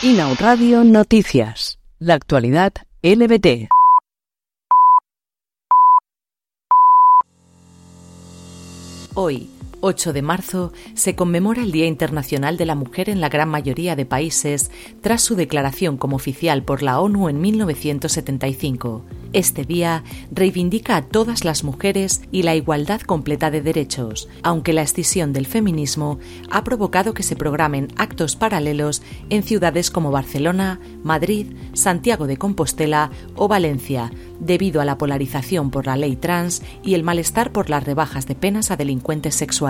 [0.00, 1.80] Inau Radio Noticias.
[1.98, 2.72] La actualidad
[3.02, 3.68] LBT.
[9.14, 9.50] Hoy,
[9.80, 13.96] 8 de marzo, se conmemora el Día Internacional de la Mujer en la gran mayoría
[13.96, 14.70] de países
[15.00, 19.04] tras su declaración como oficial por la ONU en 1975.
[19.34, 24.82] Este día reivindica a todas las mujeres y la igualdad completa de derechos, aunque la
[24.82, 26.18] escisión del feminismo
[26.50, 33.10] ha provocado que se programen actos paralelos en ciudades como Barcelona, Madrid, Santiago de Compostela
[33.36, 37.84] o Valencia, debido a la polarización por la ley trans y el malestar por las
[37.84, 39.67] rebajas de penas a delincuentes sexuales.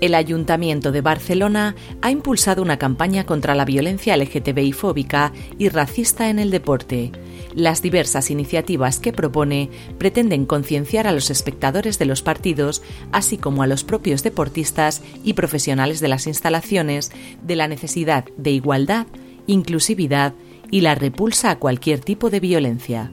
[0.00, 6.28] El Ayuntamiento de Barcelona ha impulsado una campaña contra la violencia LGTBI fóbica y racista
[6.28, 7.12] en el deporte.
[7.54, 13.62] Las diversas iniciativas que propone pretenden concienciar a los espectadores de los partidos, así como
[13.62, 17.10] a los propios deportistas y profesionales de las instalaciones,
[17.42, 19.06] de la necesidad de igualdad,
[19.46, 20.34] inclusividad
[20.70, 23.10] y la repulsa a cualquier tipo de violencia.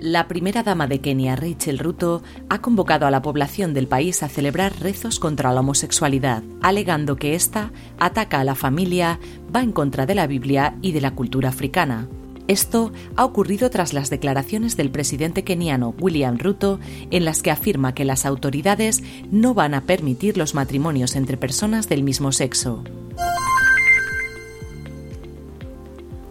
[0.00, 4.28] La primera dama de Kenia, Rachel Ruto, ha convocado a la población del país a
[4.28, 9.18] celebrar rezos contra la homosexualidad, alegando que ésta ataca a la familia,
[9.54, 12.06] va en contra de la Biblia y de la cultura africana.
[12.46, 16.78] Esto ha ocurrido tras las declaraciones del presidente keniano William Ruto,
[17.10, 19.02] en las que afirma que las autoridades
[19.32, 22.84] no van a permitir los matrimonios entre personas del mismo sexo.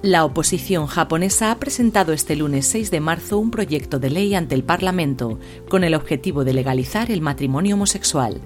[0.03, 4.53] La oposición japonesa ha presentado este lunes 6 de marzo un proyecto de ley ante
[4.53, 8.39] el Parlamento con el objetivo de legalizar el matrimonio homosexual.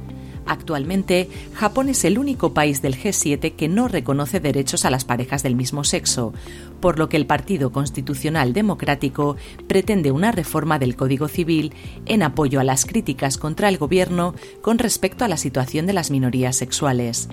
[0.46, 5.44] Actualmente, Japón es el único país del G7 que no reconoce derechos a las parejas
[5.44, 6.34] del mismo sexo,
[6.80, 9.36] por lo que el Partido Constitucional Democrático
[9.68, 11.74] pretende una reforma del Código Civil
[12.06, 16.12] en apoyo a las críticas contra el gobierno con respecto a la situación de las
[16.12, 17.28] minorías sexuales.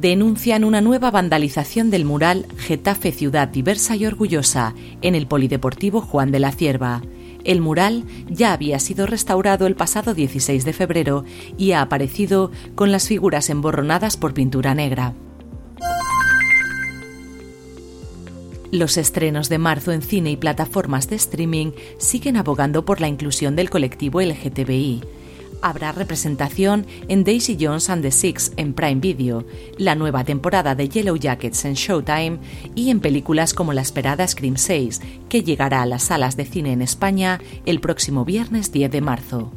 [0.00, 6.30] Denuncian una nueva vandalización del mural Getafe Ciudad Diversa y Orgullosa en el Polideportivo Juan
[6.30, 7.02] de la Cierva.
[7.42, 11.24] El mural ya había sido restaurado el pasado 16 de febrero
[11.56, 15.14] y ha aparecido con las figuras emborronadas por pintura negra.
[18.70, 23.56] Los estrenos de marzo en cine y plataformas de streaming siguen abogando por la inclusión
[23.56, 25.17] del colectivo LGTBI
[25.62, 29.44] habrá representación en Daisy Jones and the Six en Prime Video,
[29.76, 32.38] la nueva temporada de Yellow Jackets en Showtime
[32.74, 36.72] y en películas como la esperada Scream 6, que llegará a las salas de cine
[36.72, 39.52] en España el próximo viernes 10 de marzo.